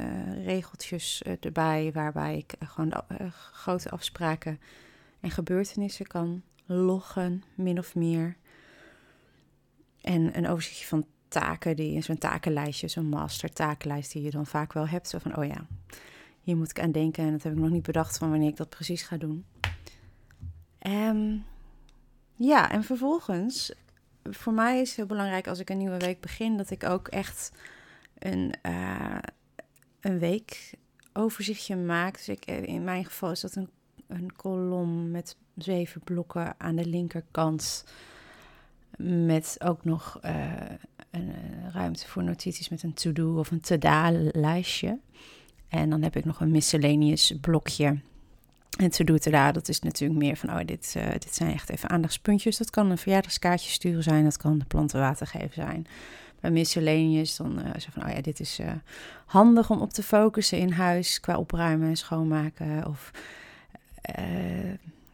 regeltjes 0.43 1.21
erbij, 1.39 1.91
waarbij 1.93 2.37
ik 2.37 2.53
gewoon 2.59 2.93
grote 3.51 3.89
afspraken 3.89 4.59
en 5.19 5.31
gebeurtenissen 5.31 6.07
kan 6.07 6.41
loggen, 6.65 7.43
min 7.55 7.79
of 7.79 7.95
meer. 7.95 8.37
En 10.07 10.37
een 10.37 10.47
overzichtje 10.47 10.85
van 10.85 11.05
taken, 11.27 11.75
die 11.75 12.01
zo'n 12.01 12.17
takenlijstje, 12.17 12.87
zo'n 12.87 13.09
master 13.09 13.53
takenlijst 13.53 14.11
die 14.11 14.23
je 14.23 14.31
dan 14.31 14.45
vaak 14.45 14.73
wel 14.73 14.87
hebt. 14.87 15.09
Zo 15.09 15.17
van, 15.17 15.37
oh 15.37 15.45
ja, 15.45 15.65
hier 16.41 16.57
moet 16.57 16.69
ik 16.69 16.79
aan 16.79 16.91
denken 16.91 17.23
en 17.23 17.31
dat 17.31 17.43
heb 17.43 17.53
ik 17.53 17.59
nog 17.59 17.69
niet 17.69 17.83
bedacht 17.83 18.17
van 18.17 18.29
wanneer 18.29 18.49
ik 18.49 18.55
dat 18.55 18.69
precies 18.69 19.01
ga 19.01 19.17
doen. 19.17 19.45
Um, 20.87 21.45
ja, 22.35 22.71
en 22.71 22.83
vervolgens, 22.83 23.73
voor 24.23 24.53
mij 24.53 24.81
is 24.81 24.87
het 24.87 24.97
heel 24.97 25.05
belangrijk 25.05 25.47
als 25.47 25.59
ik 25.59 25.69
een 25.69 25.77
nieuwe 25.77 25.97
week 25.97 26.21
begin, 26.21 26.57
dat 26.57 26.69
ik 26.69 26.83
ook 26.83 27.07
echt 27.07 27.51
een, 28.19 28.53
uh, 28.65 29.19
een 29.99 30.19
week 30.19 30.73
overzichtje 31.13 31.75
maak. 31.75 32.13
Dus 32.13 32.29
ik, 32.29 32.45
in 32.45 32.83
mijn 32.83 33.05
geval 33.05 33.31
is 33.31 33.41
dat 33.41 33.55
een, 33.55 33.69
een 34.07 34.35
kolom 34.35 35.11
met 35.11 35.35
zeven 35.55 36.01
blokken 36.01 36.55
aan 36.57 36.75
de 36.75 36.85
linkerkant. 36.85 37.83
Met 38.97 39.55
ook 39.63 39.85
nog 39.85 40.19
uh, 40.25 40.31
een, 41.11 41.29
eh, 41.29 41.73
ruimte 41.73 42.07
voor 42.07 42.23
notities 42.23 42.69
met 42.69 42.83
een 42.83 42.93
to-do 42.93 43.39
of 43.39 43.51
een 43.51 43.61
to-da-lijstje. 43.61 44.99
En 45.69 45.89
dan 45.89 46.01
heb 46.01 46.15
ik 46.15 46.25
nog 46.25 46.39
een 46.39 46.51
miscellaneous 46.51 47.33
blokje. 47.41 47.99
En 48.77 48.89
to-do, 48.89 49.17
to-da, 49.17 49.51
dat 49.51 49.69
is 49.69 49.79
natuurlijk 49.79 50.19
meer 50.19 50.37
van, 50.37 50.49
oh, 50.49 50.59
dit, 50.65 50.93
uh, 50.97 51.11
dit 51.11 51.35
zijn 51.35 51.53
echt 51.53 51.69
even 51.69 51.89
aandachtspuntjes. 51.89 52.57
Dat 52.57 52.69
kan 52.69 52.89
een 52.89 52.97
verjaardagskaartje 52.97 53.71
sturen 53.71 54.03
zijn, 54.03 54.23
dat 54.23 54.37
kan 54.37 54.57
de 54.57 54.65
planten 54.65 54.99
water 54.99 55.27
geven 55.27 55.53
zijn. 55.53 55.87
Bij 56.39 56.51
miscellaneous 56.51 57.35
dan 57.35 57.59
zo 57.79 57.87
van, 57.91 58.05
oh 58.05 58.11
ja, 58.11 58.21
dit 58.21 58.39
is 58.39 58.59
handig 59.25 59.69
om 59.69 59.81
op 59.81 59.93
te 59.93 60.03
focussen 60.03 60.57
in 60.57 60.71
huis 60.71 61.19
qua 61.19 61.37
opruimen 61.37 61.87
en 61.89 61.97
schoonmaken. 61.97 62.87
Of 62.87 63.11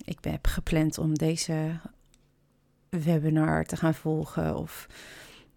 ik 0.06 0.18
heb 0.22 0.48
gepland 0.48 0.98
om 0.98 1.18
deze 1.18 1.80
webinar 3.00 3.66
te 3.66 3.78
gaan 3.78 3.94
volgen. 3.94 4.58
Of 4.58 4.88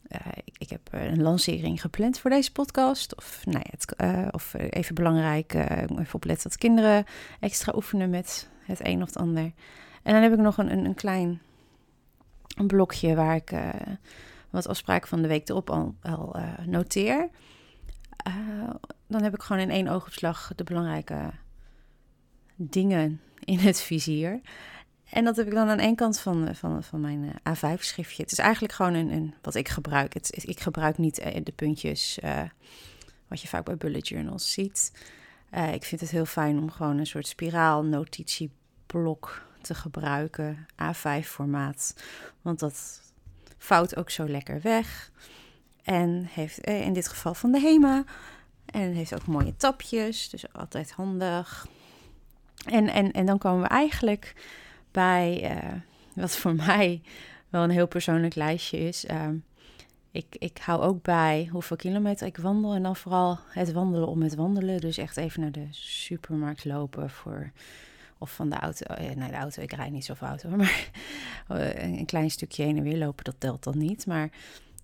uh, 0.08 0.32
ik, 0.44 0.54
ik, 0.58 0.70
heb 0.70 0.88
een 0.90 1.22
lancering 1.22 1.80
gepland 1.80 2.18
voor 2.18 2.30
deze 2.30 2.52
podcast. 2.52 3.16
Of, 3.16 3.40
nou 3.44 3.58
ja, 3.58 3.70
het, 3.70 3.94
uh, 4.00 4.28
of 4.30 4.54
even 4.54 4.94
belangrijk, 4.94 5.54
uh, 5.54 5.66
even 5.80 6.14
opletten 6.14 6.50
dat 6.50 6.58
kinderen 6.58 7.04
extra 7.40 7.72
oefenen 7.76 8.10
met 8.10 8.48
het 8.64 8.86
een 8.86 9.02
of 9.02 9.08
het 9.08 9.18
ander. 9.18 9.52
En 10.02 10.12
dan 10.12 10.22
heb 10.22 10.32
ik 10.32 10.38
nog 10.38 10.58
een, 10.58 10.72
een, 10.72 10.84
een 10.84 10.94
klein 10.94 11.40
blokje 12.66 13.14
waar 13.14 13.34
ik 13.34 13.52
wat 14.50 14.68
afspraken 14.68 15.08
van 15.08 15.22
de 15.22 15.28
week 15.28 15.48
erop 15.48 15.70
al, 15.70 15.94
al 16.02 16.36
noteer. 16.66 17.28
dan 19.06 19.22
heb 19.22 19.34
ik 19.34 19.42
gewoon 19.42 19.62
in 19.62 19.70
één 19.70 19.88
oogopslag 19.88 20.52
de 20.56 20.64
belangrijke 20.64 21.30
dingen 22.56 23.20
in 23.44 23.58
het 23.58 23.80
vizier. 23.80 24.40
En 25.10 25.24
dat 25.24 25.36
heb 25.36 25.46
ik 25.46 25.52
dan 25.52 25.68
aan 25.68 25.78
één 25.78 25.94
kant 25.94 26.18
van, 26.20 26.54
van, 26.54 26.82
van 26.82 27.00
mijn 27.00 27.40
eh, 27.42 27.54
A5-schriftje. 27.54 28.22
Het 28.22 28.32
is 28.32 28.38
eigenlijk 28.38 28.72
gewoon 28.72 28.94
een, 28.94 29.12
een, 29.12 29.34
wat 29.42 29.54
ik 29.54 29.68
gebruik. 29.68 30.14
Het, 30.14 30.44
ik 30.46 30.60
gebruik 30.60 30.98
niet 30.98 31.18
eh, 31.18 31.44
de 31.44 31.52
puntjes 31.52 32.18
wat 33.28 33.40
je 33.40 33.48
vaak 33.48 33.64
bij 33.64 33.76
bullet 33.76 34.08
journals 34.08 34.52
ziet. 34.52 34.92
Ik 35.72 35.84
vind 35.84 36.00
het 36.00 36.10
heel 36.10 36.24
fijn 36.24 36.58
om 36.58 36.70
gewoon 36.70 36.98
een 36.98 37.06
soort 37.06 37.26
spiraal 37.26 37.84
notitieblok 37.84 39.42
te 39.60 39.74
gebruiken. 39.74 40.66
A5-formaat. 40.82 41.94
Want 42.42 42.58
dat 42.58 43.00
vouwt 43.58 43.96
ook 43.96 44.10
zo 44.10 44.28
lekker 44.28 44.60
weg. 44.60 45.10
En 45.82 46.26
heeft 46.30 46.58
in 46.58 46.92
dit 46.92 47.08
geval 47.08 47.34
van 47.34 47.52
de 47.52 47.60
HEMA. 47.60 48.04
En 48.66 48.92
heeft 48.92 49.14
ook 49.14 49.26
mooie 49.26 49.56
tapjes. 49.56 50.30
Dus 50.30 50.52
altijd 50.52 50.90
handig. 50.90 51.66
En, 52.64 52.88
en, 52.88 53.12
en 53.12 53.26
dan 53.26 53.38
komen 53.38 53.62
we 53.62 53.68
eigenlijk 53.68 54.34
bij 54.96 55.56
uh, 55.56 55.72
wat 56.14 56.36
voor 56.36 56.54
mij 56.66 57.00
wel 57.48 57.62
een 57.62 57.70
heel 57.70 57.86
persoonlijk 57.86 58.34
lijstje 58.34 58.78
is. 58.78 59.06
Ehm, 59.06 59.36
ik, 60.10 60.26
ik 60.38 60.58
hou 60.58 60.82
ook 60.82 61.02
bij 61.02 61.48
hoeveel 61.52 61.76
kilometer 61.76 62.26
ik 62.26 62.36
wandel. 62.36 62.74
En 62.74 62.82
dan 62.82 62.96
vooral 62.96 63.38
het 63.48 63.72
wandelen 63.72 64.08
om 64.08 64.22
het 64.22 64.34
wandelen. 64.34 64.80
Dus 64.80 64.98
echt 64.98 65.16
even 65.16 65.40
naar 65.40 65.52
de 65.52 65.66
supermarkt 65.70 66.64
lopen 66.64 67.10
voor. 67.10 67.52
Of 68.18 68.34
van 68.34 68.50
de 68.50 68.56
auto. 68.56 68.94
Eh, 68.94 69.16
nee, 69.16 69.30
de 69.30 69.36
auto, 69.36 69.62
ik 69.62 69.72
rijd 69.72 69.92
niet 69.92 70.04
zoveel 70.04 70.28
auto. 70.28 70.48
Maar 70.56 70.88
een 71.48 72.06
klein 72.06 72.30
stukje 72.30 72.62
heen 72.62 72.76
en 72.76 72.82
weer 72.82 72.98
lopen, 72.98 73.24
dat 73.24 73.34
telt 73.38 73.64
dan 73.64 73.78
niet. 73.78 74.06
Maar 74.06 74.30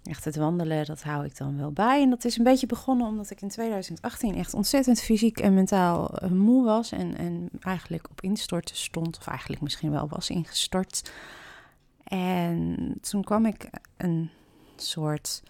echt 0.04 0.24
het 0.24 0.36
wandelen, 0.36 0.86
dat 0.86 1.02
hou 1.02 1.24
ik 1.24 1.36
dan 1.36 1.56
wel 1.56 1.72
bij. 1.72 2.02
En 2.02 2.10
dat 2.10 2.24
is 2.24 2.38
een 2.38 2.44
beetje 2.44 2.66
begonnen 2.66 3.06
omdat 3.06 3.30
ik 3.30 3.40
in 3.40 3.48
2018 3.48 4.34
echt 4.34 4.54
ontzettend 4.54 5.00
fysiek 5.00 5.40
en 5.40 5.54
mentaal 5.54 6.18
eh, 6.18 6.30
moe 6.30 6.64
was. 6.64 6.92
En, 6.92 7.16
en 7.16 7.48
eigenlijk 7.60 8.10
op 8.10 8.20
instorten 8.20 8.76
stond. 8.76 9.18
Of 9.18 9.26
eigenlijk 9.26 9.62
misschien 9.62 9.90
wel 9.90 10.08
was 10.08 10.30
ingestort. 10.30 11.12
En 12.04 12.76
toen 13.00 13.24
kwam 13.24 13.46
ik 13.46 13.70
een 13.96 14.30
soort 14.76 15.42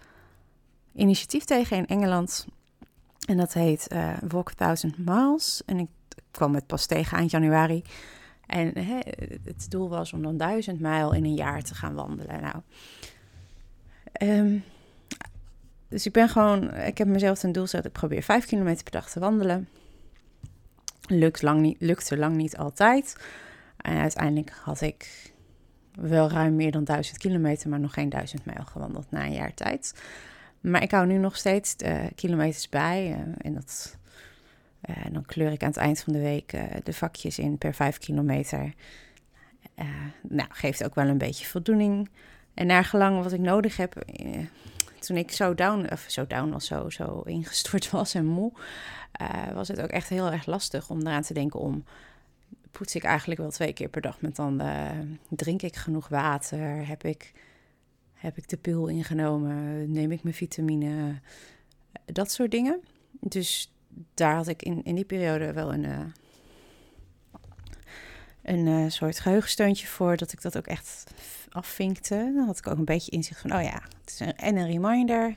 initiatief 0.95 1.43
tegen 1.43 1.77
in 1.77 1.87
Engeland. 1.87 2.45
En 3.27 3.37
dat 3.37 3.53
heet 3.53 3.87
uh, 3.93 4.13
Walk 4.27 4.53
Thousand 4.53 4.97
Miles. 4.97 5.61
En 5.65 5.79
ik 5.79 5.89
kwam 6.31 6.55
het 6.55 6.67
pas 6.67 6.85
tegen 6.85 7.17
eind 7.17 7.31
januari. 7.31 7.83
En 8.45 8.79
hè, 8.79 8.99
het 9.43 9.65
doel 9.69 9.89
was 9.89 10.13
om 10.13 10.21
dan 10.21 10.37
duizend 10.37 10.79
mijl 10.79 11.13
in 11.13 11.23
een 11.23 11.33
jaar 11.33 11.61
te 11.61 11.75
gaan 11.75 11.93
wandelen. 11.93 12.41
Nou, 12.41 12.55
um, 14.21 14.63
dus 15.93 16.05
ik 16.05 16.11
ben 16.11 16.29
gewoon, 16.29 16.73
ik 16.73 16.97
heb 16.97 17.07
mezelf 17.07 17.39
ten 17.39 17.51
doel 17.51 17.63
gezet, 17.63 17.85
ik 17.85 17.91
probeer 17.91 18.23
vijf 18.23 18.45
kilometer 18.45 18.83
per 18.83 18.91
dag 18.91 19.09
te 19.09 19.19
wandelen. 19.19 19.67
Lukt 21.07 21.41
lang 21.41 21.61
niet, 21.61 21.75
lukte 21.79 22.17
lang 22.17 22.35
niet 22.35 22.57
altijd. 22.57 23.17
En 23.77 23.97
uiteindelijk 23.97 24.49
had 24.49 24.81
ik 24.81 25.31
wel 25.95 26.29
ruim 26.29 26.55
meer 26.55 26.71
dan 26.71 26.83
1000 26.83 27.17
kilometer, 27.17 27.69
maar 27.69 27.79
nog 27.79 27.93
geen 27.93 28.09
1000 28.09 28.45
mijl 28.45 28.63
gewandeld 28.63 29.11
na 29.11 29.25
een 29.25 29.33
jaar 29.33 29.53
tijd. 29.53 30.03
Maar 30.61 30.83
ik 30.83 30.91
hou 30.91 31.07
nu 31.07 31.17
nog 31.17 31.37
steeds 31.37 31.75
uh, 31.85 32.03
kilometers 32.15 32.69
bij. 32.69 33.09
Uh, 33.09 33.35
en 33.37 33.53
dat, 33.53 33.97
uh, 34.89 34.95
dan 35.11 35.25
kleur 35.25 35.51
ik 35.51 35.61
aan 35.61 35.67
het 35.67 35.77
eind 35.77 35.99
van 35.99 36.13
de 36.13 36.21
week 36.21 36.57
de 36.83 36.93
vakjes 36.93 37.39
in 37.39 37.57
per 37.57 37.73
5 37.73 37.97
kilometer. 37.97 38.73
nou, 40.21 40.49
geeft 40.51 40.83
ook 40.83 40.95
wel 40.95 41.07
een 41.07 41.17
beetje 41.17 41.45
voldoening. 41.45 42.09
En 42.53 42.67
naar 42.67 42.85
gelang 42.85 43.23
wat 43.23 43.31
ik 43.31 43.39
nodig 43.39 43.77
heb. 43.77 44.05
toen 44.99 45.17
ik 45.17 45.31
zo 45.31 45.53
down, 45.53 45.87
of 45.91 46.05
zo 46.07 46.27
down 46.27 46.49
was, 46.49 46.65
zo, 46.65 46.89
zo 46.89 47.21
ingestort 47.21 47.89
was 47.97 48.13
en 48.13 48.25
moe, 48.25 48.51
was 49.53 49.67
het 49.67 49.81
ook 49.81 49.89
echt 49.89 50.09
heel 50.09 50.31
erg 50.31 50.45
lastig 50.45 50.89
om 50.89 50.99
eraan 50.99 51.21
te 51.21 51.33
denken 51.33 51.59
om 51.59 51.83
poets 52.73 52.95
ik 52.95 53.03
eigenlijk 53.03 53.39
wel 53.39 53.49
twee 53.49 53.73
keer 53.73 53.89
per 53.89 54.01
dag 54.01 54.21
met 54.21 54.35
tanden. 54.35 55.19
Drink 55.29 55.61
ik 55.61 55.75
genoeg 55.75 56.07
water? 56.07 56.87
Heb 56.87 57.03
ik, 57.03 57.31
heb 58.13 58.37
ik 58.37 58.49
de 58.49 58.57
pil 58.57 58.87
ingenomen? 58.87 59.91
Neem 59.91 60.11
ik 60.11 60.23
mijn 60.23 60.35
vitamine? 60.35 61.19
Dat 62.05 62.31
soort 62.31 62.51
dingen. 62.51 62.81
Dus 63.19 63.73
daar 64.13 64.35
had 64.35 64.47
ik 64.47 64.61
in, 64.61 64.83
in 64.83 64.95
die 64.95 65.05
periode 65.05 65.53
wel 65.53 65.73
een, 65.73 65.83
uh, 65.83 65.99
een 68.43 68.65
uh, 68.65 68.89
soort 68.89 69.19
geheugensteuntje 69.19 69.87
voor. 69.87 70.17
Dat 70.17 70.31
ik 70.31 70.41
dat 70.41 70.57
ook 70.57 70.67
echt 70.67 71.13
afvinkte. 71.49 72.31
Dan 72.35 72.45
had 72.45 72.57
ik 72.57 72.67
ook 72.67 72.77
een 72.77 72.85
beetje 72.85 73.11
inzicht 73.11 73.39
van, 73.39 73.53
oh 73.53 73.61
ja, 73.61 73.81
het 74.01 74.09
is 74.09 74.19
een, 74.19 74.35
en 74.35 74.55
een 74.55 74.67
reminder. 74.67 75.35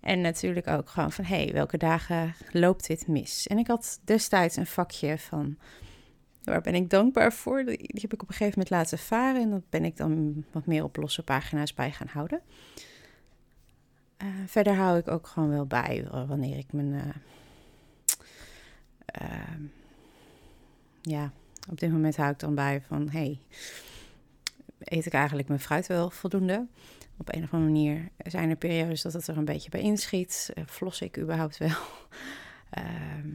En 0.00 0.20
natuurlijk 0.20 0.66
ook 0.66 0.88
gewoon 0.88 1.12
van, 1.12 1.24
hé, 1.24 1.44
hey, 1.44 1.52
welke 1.52 1.76
dagen 1.76 2.34
loopt 2.52 2.86
dit 2.86 3.06
mis? 3.06 3.46
En 3.46 3.58
ik 3.58 3.66
had 3.66 4.00
destijds 4.04 4.56
een 4.56 4.66
vakje 4.66 5.18
van 5.18 5.56
Waar 6.42 6.60
ben 6.60 6.74
ik 6.74 6.90
dankbaar 6.90 7.32
voor? 7.32 7.64
Die 7.64 7.90
heb 7.92 8.12
ik 8.12 8.22
op 8.22 8.28
een 8.28 8.34
gegeven 8.34 8.58
moment 8.58 8.70
laten 8.70 8.98
varen 8.98 9.42
en 9.42 9.50
dat 9.50 9.70
ben 9.70 9.84
ik 9.84 9.96
dan 9.96 10.44
wat 10.52 10.66
meer 10.66 10.84
op 10.84 10.96
losse 10.96 11.22
pagina's 11.22 11.74
bij 11.74 11.92
gaan 11.92 12.06
houden. 12.06 12.40
Uh, 14.22 14.28
verder 14.46 14.74
hou 14.74 14.98
ik 14.98 15.08
ook 15.08 15.26
gewoon 15.26 15.50
wel 15.50 15.66
bij 15.66 16.06
wanneer 16.26 16.58
ik 16.58 16.72
mijn. 16.72 16.92
Uh, 19.22 19.56
ja, 21.02 21.32
op 21.68 21.80
dit 21.80 21.92
moment 21.92 22.16
hou 22.16 22.30
ik 22.30 22.38
dan 22.38 22.54
bij 22.54 22.82
van: 22.86 23.08
hey, 23.08 23.38
eet 24.78 25.06
ik 25.06 25.12
eigenlijk 25.12 25.48
mijn 25.48 25.60
fruit 25.60 25.86
wel 25.86 26.10
voldoende? 26.10 26.66
Op 27.16 27.34
een 27.34 27.42
of 27.42 27.52
andere 27.52 27.72
manier 27.72 28.08
zijn 28.16 28.50
er 28.50 28.56
periodes 28.56 29.02
dat 29.02 29.12
het 29.12 29.26
er 29.26 29.36
een 29.36 29.44
beetje 29.44 29.70
bij 29.70 29.80
inschiet. 29.80 30.52
Vlos 30.64 31.00
ik 31.00 31.18
überhaupt 31.18 31.58
wel? 31.58 31.76
Ehm, 32.70 33.28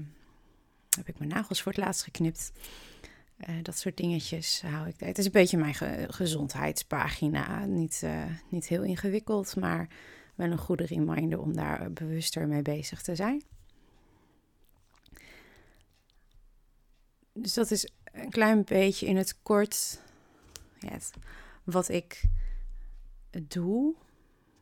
heb 0.98 1.08
ik 1.08 1.18
mijn 1.18 1.30
nagels 1.30 1.62
voor 1.62 1.72
het 1.72 1.82
laatst 1.82 2.04
geknipt? 2.04 2.52
Uh, 3.38 3.56
dat 3.62 3.78
soort 3.78 3.98
dingetjes 3.98 4.62
hou 4.62 4.88
ik. 4.88 5.00
Het 5.00 5.18
is 5.18 5.26
een 5.26 5.32
beetje 5.32 5.58
mijn 5.58 5.76
gezondheidspagina. 6.14 7.66
Niet, 7.66 8.02
uh, 8.04 8.24
niet 8.50 8.68
heel 8.68 8.84
ingewikkeld, 8.84 9.56
maar 9.56 9.88
wel 10.36 10.52
een 10.52 10.58
goede 10.58 10.86
reminder 10.86 11.40
om 11.40 11.56
daar 11.56 11.92
bewuster 11.92 12.48
mee 12.48 12.62
bezig 12.62 13.02
te 13.02 13.16
zijn. 13.16 13.44
Dus 17.34 17.54
dat 17.54 17.72
is 17.72 17.90
een 18.16 18.30
klein 18.30 18.64
beetje 18.64 19.06
in 19.06 19.18
het 19.18 19.42
kort 19.42 20.02
wat 21.64 21.90
ik 21.90 22.24
doe 23.48 23.96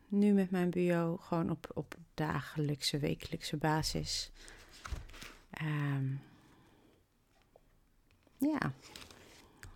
nu 0.08 0.32
met 0.32 0.50
mijn 0.50 0.70
bio, 0.70 1.16
gewoon 1.16 1.50
op, 1.50 1.70
op 1.74 1.94
dagelijkse, 2.14 2.98
wekelijkse 2.98 3.56
basis. 3.56 4.30
Um, 5.62 6.20
ja, 8.38 8.72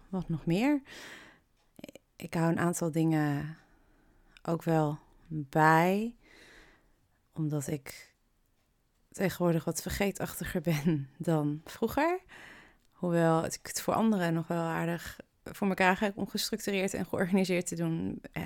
wat 0.08 0.28
nog 0.28 0.47
meer? 0.47 0.82
Ik 2.16 2.35
hou 2.35 2.50
een 2.50 2.58
aantal 2.58 2.90
dingen 2.90 3.56
ook 4.42 4.62
wel 4.62 4.99
bij, 5.26 6.14
omdat 7.32 7.66
ik 7.66 8.14
tegenwoordig 9.12 9.64
wat 9.64 9.82
vergeetachtiger 9.82 10.61
ben 10.73 11.08
dan 11.16 11.61
vroeger. 11.64 12.20
Hoewel 12.99 13.45
ik 13.45 13.59
het 13.62 13.81
voor 13.81 13.95
anderen 13.95 14.35
nog 14.35 14.47
wel 14.47 14.62
aardig 14.62 15.21
voor 15.45 15.69
elkaar 15.69 16.00
heb 16.00 16.17
om 16.17 16.28
gestructureerd 16.28 16.95
en 16.95 17.07
georganiseerd 17.07 17.67
te 17.67 17.75
doen. 17.75 18.23
Eh, 18.33 18.43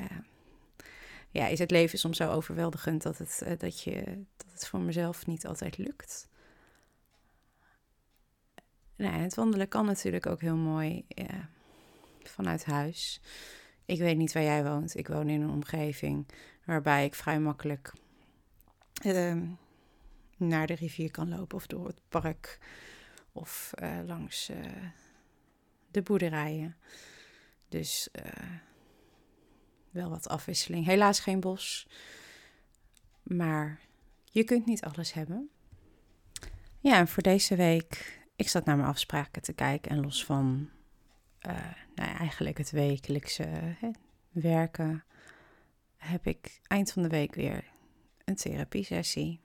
ja, 1.30 1.46
is 1.46 1.58
het 1.58 1.70
leven 1.70 1.98
soms 1.98 2.16
zo 2.16 2.30
overweldigend 2.30 3.02
dat 3.02 3.18
het, 3.18 3.42
eh, 3.42 3.58
dat, 3.58 3.82
je, 3.82 4.24
dat 4.36 4.46
het 4.52 4.68
voor 4.68 4.80
mezelf 4.80 5.26
niet 5.26 5.46
altijd 5.46 5.78
lukt. 5.78 6.28
Nou, 8.96 9.14
het 9.14 9.34
wandelen 9.34 9.68
kan 9.68 9.86
natuurlijk 9.86 10.26
ook 10.26 10.40
heel 10.40 10.56
mooi 10.56 11.04
vanuit 12.22 12.64
huis. 12.64 13.20
Ik 13.84 13.98
weet 13.98 14.16
niet 14.16 14.32
waar 14.32 14.42
jij 14.42 14.64
woont. 14.64 14.96
Ik 14.96 15.08
woon 15.08 15.28
in 15.28 15.40
een 15.40 15.50
omgeving 15.50 16.26
waarbij 16.64 17.04
ik 17.04 17.14
vrij 17.14 17.40
makkelijk 17.40 17.92
uh, 19.04 19.42
naar 20.36 20.66
de 20.66 20.74
rivier 20.74 21.10
kan 21.10 21.28
lopen 21.28 21.56
of 21.56 21.66
door 21.66 21.86
het 21.86 22.00
park 22.08 22.58
of 23.32 23.72
uh, 23.82 23.98
langs 24.06 24.50
uh, 24.50 24.56
de 25.90 26.02
boerderijen. 26.02 26.76
Dus 27.68 28.10
eh, 28.10 28.32
wel 29.90 30.10
wat 30.10 30.28
afwisseling. 30.28 30.86
Helaas 30.86 31.20
geen 31.20 31.40
bos, 31.40 31.88
maar 33.22 33.80
je 34.24 34.44
kunt 34.44 34.66
niet 34.66 34.82
alles 34.84 35.12
hebben. 35.12 35.50
Ja, 36.78 36.98
en 36.98 37.08
voor 37.08 37.22
deze 37.22 37.56
week 37.56 38.20
ik 38.36 38.48
zat 38.48 38.64
naar 38.64 38.76
mijn 38.76 38.88
afspraken 38.88 39.42
te 39.42 39.52
kijken 39.52 39.90
en 39.90 40.00
los 40.00 40.24
van 40.24 40.70
nou 41.94 42.10
ja, 42.10 42.18
eigenlijk 42.18 42.58
het 42.58 42.70
wekelijkse 42.70 43.42
hè, 43.52 43.90
werken, 44.30 45.04
heb 45.96 46.26
ik 46.26 46.60
eind 46.62 46.92
van 46.92 47.02
de 47.02 47.08
week 47.08 47.34
weer 47.34 47.64
een 48.24 48.36
therapiesessie. 48.36 49.40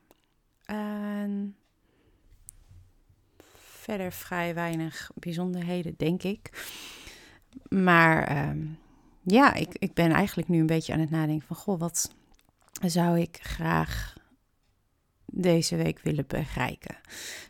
En 0.65 1.55
verder 3.87 4.11
vrij 4.11 4.53
weinig 4.53 5.11
bijzonderheden, 5.15 5.93
denk 5.97 6.23
ik. 6.23 6.67
Maar 7.69 8.47
um, 8.49 8.79
ja, 9.21 9.53
ik, 9.53 9.75
ik 9.77 9.93
ben 9.93 10.11
eigenlijk 10.11 10.47
nu 10.47 10.59
een 10.59 10.65
beetje 10.65 10.93
aan 10.93 10.99
het 10.99 11.09
nadenken 11.09 11.47
van, 11.47 11.55
goh, 11.55 11.79
wat 11.79 12.15
zou 12.85 13.19
ik 13.19 13.39
graag 13.41 14.15
deze 15.25 15.75
week 15.75 15.99
willen 15.99 16.27
bereiken. 16.27 16.97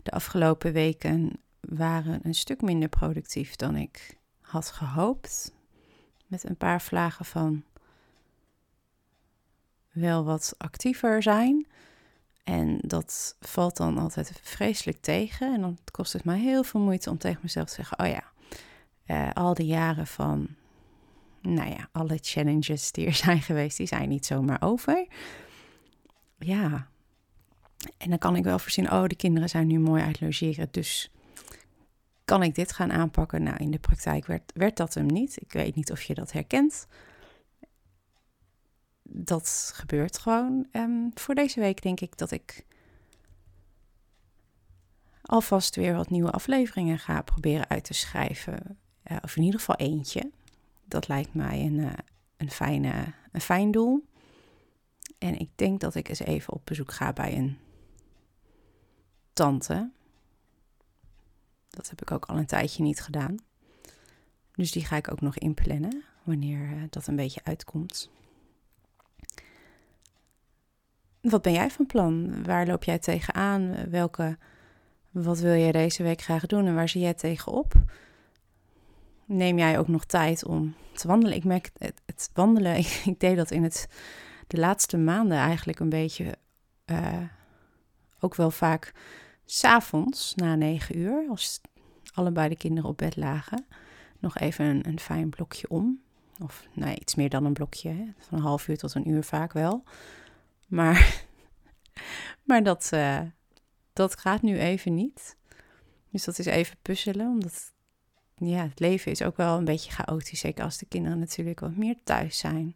De 0.03 0.11
afgelopen 0.11 0.73
weken 0.73 1.39
waren 1.59 2.19
een 2.23 2.35
stuk 2.35 2.61
minder 2.61 2.89
productief 2.89 3.55
dan 3.55 3.75
ik 3.75 4.17
had 4.41 4.71
gehoopt. 4.71 5.53
Met 6.27 6.49
een 6.49 6.57
paar 6.57 6.81
vlagen 6.81 7.25
van 7.25 7.63
wel 9.91 10.23
wat 10.23 10.55
actiever 10.57 11.23
zijn. 11.23 11.67
En 12.47 12.77
dat 12.81 13.35
valt 13.39 13.77
dan 13.77 13.97
altijd 13.97 14.39
vreselijk 14.43 15.01
tegen. 15.01 15.53
En 15.53 15.61
dan 15.61 15.77
kost 15.91 16.13
het 16.13 16.23
mij 16.23 16.39
heel 16.39 16.63
veel 16.63 16.79
moeite 16.79 17.09
om 17.09 17.17
tegen 17.17 17.39
mezelf 17.41 17.67
te 17.67 17.73
zeggen: 17.73 17.99
Oh 17.99 18.07
ja, 18.07 18.23
uh, 19.07 19.33
al 19.33 19.53
die 19.53 19.65
jaren 19.65 20.07
van, 20.07 20.47
nou 21.41 21.69
ja, 21.69 21.89
alle 21.91 22.17
challenges 22.21 22.91
die 22.91 23.05
er 23.05 23.13
zijn 23.25 23.41
geweest, 23.41 23.77
die 23.77 23.87
zijn 23.87 24.09
niet 24.09 24.25
zomaar 24.25 24.61
over. 24.61 25.07
Ja, 26.37 26.87
en 27.97 28.09
dan 28.09 28.17
kan 28.17 28.35
ik 28.35 28.43
wel 28.43 28.59
voorzien, 28.59 28.91
oh, 28.91 29.05
de 29.05 29.15
kinderen 29.15 29.49
zijn 29.49 29.67
nu 29.67 29.79
mooi 29.79 30.03
uit 30.03 30.21
logeren, 30.21 30.67
dus 30.71 31.11
kan 32.25 32.43
ik 32.43 32.55
dit 32.55 32.71
gaan 32.71 32.91
aanpakken? 32.91 33.43
Nou, 33.43 33.57
in 33.57 33.71
de 33.71 33.79
praktijk 33.79 34.25
werd, 34.25 34.51
werd 34.53 34.77
dat 34.77 34.93
hem 34.93 35.05
niet. 35.05 35.41
Ik 35.41 35.51
weet 35.51 35.75
niet 35.75 35.91
of 35.91 36.01
je 36.01 36.13
dat 36.13 36.31
herkent. 36.31 36.87
Dat 39.09 39.71
gebeurt 39.73 40.17
gewoon. 40.17 40.67
Um, 40.71 41.11
voor 41.13 41.35
deze 41.35 41.59
week 41.59 41.81
denk 41.81 41.99
ik 41.99 42.17
dat 42.17 42.31
ik 42.31 42.65
alvast 45.21 45.75
weer 45.75 45.95
wat 45.95 46.09
nieuwe 46.09 46.31
afleveringen 46.31 46.99
ga 46.99 47.21
proberen 47.21 47.69
uit 47.69 47.83
te 47.83 47.93
schrijven. 47.93 48.77
Uh, 49.11 49.17
of 49.21 49.35
in 49.35 49.43
ieder 49.43 49.59
geval 49.59 49.75
eentje. 49.75 50.31
Dat 50.85 51.07
lijkt 51.07 51.33
mij 51.33 51.65
een, 51.65 51.77
uh, 51.77 51.93
een, 52.37 52.51
fijne, 52.51 53.13
een 53.31 53.41
fijn 53.41 53.71
doel. 53.71 54.05
En 55.17 55.39
ik 55.39 55.49
denk 55.55 55.79
dat 55.79 55.95
ik 55.95 56.09
eens 56.09 56.19
even 56.19 56.53
op 56.53 56.61
bezoek 56.63 56.91
ga 56.91 57.13
bij 57.13 57.37
een 57.37 57.57
tante. 59.33 59.91
Dat 61.69 61.89
heb 61.89 62.01
ik 62.01 62.11
ook 62.11 62.25
al 62.25 62.37
een 62.37 62.45
tijdje 62.45 62.83
niet 62.83 63.01
gedaan. 63.01 63.35
Dus 64.51 64.71
die 64.71 64.85
ga 64.85 64.95
ik 64.95 65.11
ook 65.11 65.21
nog 65.21 65.37
inplannen 65.37 66.03
wanneer 66.23 66.59
uh, 66.59 66.83
dat 66.89 67.07
een 67.07 67.15
beetje 67.15 67.41
uitkomt. 67.43 68.09
Wat 71.29 71.41
ben 71.41 71.53
jij 71.53 71.69
van 71.69 71.85
plan? 71.85 72.43
Waar 72.43 72.67
loop 72.67 72.83
jij 72.83 72.99
tegenaan? 72.99 73.89
Welke, 73.89 74.37
wat 75.11 75.39
wil 75.39 75.55
jij 75.55 75.71
deze 75.71 76.03
week 76.03 76.21
graag 76.21 76.45
doen 76.45 76.65
en 76.65 76.75
waar 76.75 76.89
zie 76.89 77.01
jij 77.01 77.13
tegenop? 77.13 77.73
Neem 79.25 79.57
jij 79.57 79.79
ook 79.79 79.87
nog 79.87 80.05
tijd 80.05 80.45
om 80.45 80.75
te 80.93 81.07
wandelen? 81.07 81.35
Ik 81.35 81.43
merk 81.43 81.71
het, 81.77 82.01
het 82.05 82.29
wandelen, 82.33 82.75
ik, 83.05 83.15
deed 83.17 83.35
dat 83.35 83.51
in 83.51 83.63
het, 83.63 83.87
de 84.47 84.57
laatste 84.57 84.97
maanden 84.97 85.37
eigenlijk 85.37 85.79
een 85.79 85.89
beetje, 85.89 86.35
uh, 86.85 87.21
ook 88.19 88.35
wel 88.35 88.51
vaak 88.51 88.93
s'avonds 89.45 90.35
na 90.35 90.55
negen 90.55 90.97
uur, 90.97 91.25
als 91.29 91.61
allebei 92.13 92.49
de 92.49 92.57
kinderen 92.57 92.89
op 92.89 92.97
bed 92.97 93.15
lagen, 93.15 93.65
nog 94.19 94.37
even 94.37 94.65
een, 94.65 94.87
een 94.87 94.99
fijn 94.99 95.29
blokje 95.29 95.69
om. 95.69 96.01
Of 96.41 96.67
nee, 96.73 96.95
iets 96.99 97.15
meer 97.15 97.29
dan 97.29 97.45
een 97.45 97.53
blokje, 97.53 97.89
hè? 97.89 98.05
van 98.17 98.37
een 98.37 98.43
half 98.43 98.67
uur 98.67 98.77
tot 98.77 98.93
een 98.93 99.09
uur 99.09 99.23
vaak 99.23 99.53
wel. 99.53 99.83
Maar, 100.67 101.23
maar 102.47 102.63
dat, 102.63 102.89
uh, 102.93 103.21
dat 103.93 104.17
gaat 104.17 104.41
nu 104.41 104.59
even 104.59 104.95
niet. 104.95 105.35
Dus 106.11 106.23
dat 106.23 106.39
is 106.39 106.45
even 106.45 106.77
puzzelen, 106.81 107.27
omdat 107.27 107.73
ja, 108.35 108.63
het 108.63 108.79
leven 108.79 109.11
is 109.11 109.21
ook 109.21 109.37
wel 109.37 109.57
een 109.57 109.65
beetje 109.65 109.91
chaotisch. 109.91 110.39
Zeker 110.39 110.63
als 110.63 110.77
de 110.77 110.85
kinderen 110.85 111.19
natuurlijk 111.19 111.59
wat 111.59 111.75
meer 111.75 111.95
thuis 112.03 112.37
zijn. 112.37 112.75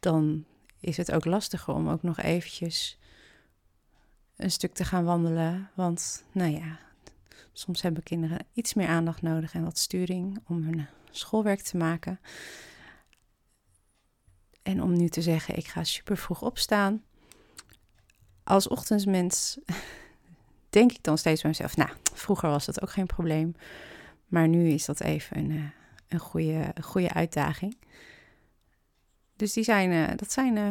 Dan 0.00 0.44
is 0.80 0.96
het 0.96 1.12
ook 1.12 1.24
lastiger 1.24 1.74
om 1.74 1.88
ook 1.88 2.02
nog 2.02 2.18
eventjes 2.18 2.98
een 4.36 4.50
stuk 4.50 4.74
te 4.74 4.84
gaan 4.84 5.04
wandelen. 5.04 5.70
Want, 5.74 6.24
nou 6.32 6.50
ja, 6.52 6.78
soms 7.52 7.82
hebben 7.82 8.02
kinderen 8.02 8.46
iets 8.52 8.74
meer 8.74 8.88
aandacht 8.88 9.22
nodig 9.22 9.54
en 9.54 9.64
wat 9.64 9.78
sturing 9.78 10.38
om 10.46 10.62
hun 10.62 10.86
schoolwerk 11.10 11.60
te 11.60 11.76
maken. 11.76 12.20
En 14.68 14.82
om 14.82 14.96
nu 14.96 15.08
te 15.08 15.22
zeggen, 15.22 15.56
ik 15.56 15.66
ga 15.66 15.84
super 15.84 16.16
vroeg 16.16 16.42
opstaan. 16.42 17.02
Als 18.44 18.68
ochtendmens 18.68 19.58
denk 20.70 20.92
ik 20.92 21.02
dan 21.02 21.18
steeds 21.18 21.40
bij 21.40 21.50
mezelf, 21.50 21.76
nou, 21.76 21.90
vroeger 22.14 22.48
was 22.48 22.64
dat 22.64 22.82
ook 22.82 22.90
geen 22.90 23.06
probleem. 23.06 23.54
Maar 24.26 24.48
nu 24.48 24.68
is 24.68 24.84
dat 24.84 25.00
even 25.00 25.38
een, 25.38 25.50
eh, 25.50 25.62
een, 26.08 26.18
goede, 26.18 26.70
een 26.74 26.82
goede 26.82 27.12
uitdaging. 27.12 27.76
Dus 29.36 29.52
die 29.52 29.64
zijn, 29.64 29.90
eh, 29.90 30.16
dat 30.16 30.32
zijn 30.32 30.56
uh, 30.56 30.70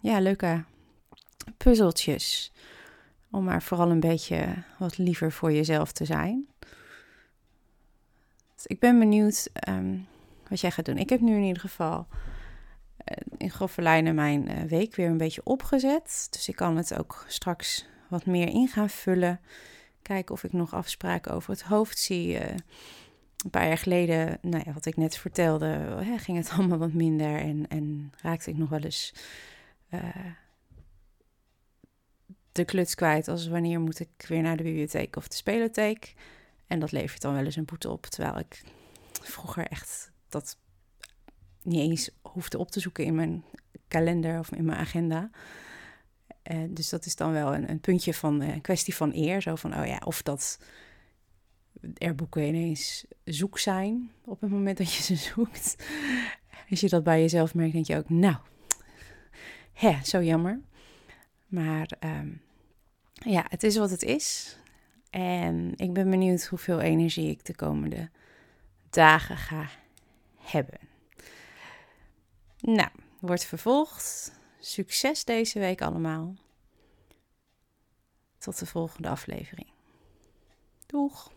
ja, 0.00 0.20
leuke 0.20 0.64
puzzeltjes. 1.56 2.52
Om 3.30 3.44
maar 3.44 3.62
vooral 3.62 3.90
een 3.90 4.00
beetje 4.00 4.54
wat 4.78 4.98
liever 4.98 5.32
voor 5.32 5.52
jezelf 5.52 5.92
te 5.92 6.04
zijn. 6.04 6.48
Dus 8.54 8.66
ik 8.66 8.78
ben 8.78 8.98
benieuwd 8.98 9.48
um, 9.68 10.06
wat 10.48 10.60
jij 10.60 10.70
gaat 10.70 10.84
doen. 10.84 10.98
Ik 10.98 11.10
heb 11.10 11.20
nu 11.20 11.36
in 11.36 11.42
ieder 11.42 11.60
geval 11.60 12.06
in 13.36 13.50
grove 13.50 13.82
lijnen 13.82 14.14
mijn 14.14 14.68
week 14.68 14.94
weer 14.94 15.08
een 15.08 15.16
beetje 15.16 15.44
opgezet. 15.44 16.26
Dus 16.30 16.48
ik 16.48 16.56
kan 16.56 16.76
het 16.76 16.98
ook 16.98 17.24
straks 17.28 17.86
wat 18.08 18.26
meer 18.26 18.48
in 18.48 18.68
gaan 18.68 18.90
vullen. 18.90 19.40
Kijken 20.02 20.34
of 20.34 20.44
ik 20.44 20.52
nog 20.52 20.74
afspraken 20.74 21.32
over 21.32 21.50
het 21.50 21.62
hoofd 21.62 21.98
zie. 21.98 22.34
Uh, 22.34 22.40
een 23.44 23.50
paar 23.50 23.66
jaar 23.66 23.78
geleden, 23.78 24.38
nou 24.42 24.62
ja, 24.66 24.72
wat 24.72 24.86
ik 24.86 24.96
net 24.96 25.16
vertelde, 25.16 25.98
ging 26.16 26.38
het 26.38 26.50
allemaal 26.56 26.78
wat 26.78 26.92
minder. 26.92 27.38
En, 27.38 27.68
en 27.68 28.12
raakte 28.22 28.50
ik 28.50 28.56
nog 28.56 28.68
wel 28.68 28.80
eens 28.80 29.12
de 32.52 32.64
kluts 32.64 32.94
kwijt. 32.94 33.28
Als 33.28 33.48
wanneer 33.48 33.80
moet 33.80 34.00
ik 34.00 34.24
weer 34.28 34.42
naar 34.42 34.56
de 34.56 34.62
bibliotheek 34.62 35.16
of 35.16 35.28
de 35.28 35.36
spelotheek. 35.36 36.14
En 36.66 36.78
dat 36.78 36.92
levert 36.92 37.22
dan 37.22 37.34
wel 37.34 37.44
eens 37.44 37.56
een 37.56 37.64
boete 37.64 37.90
op. 37.90 38.06
Terwijl 38.06 38.38
ik 38.38 38.62
vroeger 39.22 39.66
echt 39.66 40.10
dat 40.28 40.56
niet 41.70 41.90
eens 41.90 42.10
hoefde 42.22 42.58
op 42.58 42.70
te 42.70 42.80
zoeken 42.80 43.04
in 43.04 43.14
mijn 43.14 43.44
kalender 43.88 44.38
of 44.38 44.52
in 44.52 44.64
mijn 44.64 44.78
agenda. 44.78 45.30
Uh, 46.50 46.58
dus 46.68 46.88
dat 46.88 47.06
is 47.06 47.16
dan 47.16 47.32
wel 47.32 47.54
een, 47.54 47.70
een 47.70 47.80
puntje 47.80 48.14
van 48.14 48.40
een 48.40 48.60
kwestie 48.60 48.94
van 48.94 49.12
eer. 49.14 49.42
Zo 49.42 49.54
van, 49.54 49.78
oh 49.78 49.86
ja, 49.86 50.00
of 50.04 50.22
dat 50.22 50.58
er 51.94 52.14
boeken 52.14 52.42
ineens 52.42 53.04
zoek 53.24 53.58
zijn 53.58 54.10
op 54.24 54.40
het 54.40 54.50
moment 54.50 54.78
dat 54.78 54.94
je 54.94 55.02
ze 55.02 55.16
zoekt. 55.34 55.76
Als 56.70 56.80
je 56.80 56.88
dat 56.88 57.04
bij 57.04 57.20
jezelf 57.20 57.54
merkt, 57.54 57.72
denk 57.72 57.86
je 57.86 57.96
ook, 57.96 58.08
nou, 58.08 58.36
hè, 59.72 59.98
zo 60.04 60.22
jammer. 60.22 60.60
Maar 61.46 61.90
um, 62.00 62.40
ja, 63.12 63.44
het 63.48 63.62
is 63.62 63.76
wat 63.76 63.90
het 63.90 64.02
is. 64.02 64.58
En 65.10 65.72
ik 65.76 65.92
ben 65.92 66.10
benieuwd 66.10 66.44
hoeveel 66.44 66.80
energie 66.80 67.30
ik 67.30 67.44
de 67.44 67.54
komende 67.54 68.10
dagen 68.90 69.36
ga 69.36 69.68
hebben. 70.36 70.89
Nou, 72.60 72.88
wordt 73.18 73.44
vervolgd. 73.44 74.32
Succes 74.58 75.24
deze 75.24 75.58
week 75.58 75.82
allemaal. 75.82 76.34
Tot 78.38 78.58
de 78.58 78.66
volgende 78.66 79.08
aflevering. 79.08 79.68
Doeg! 80.86 81.32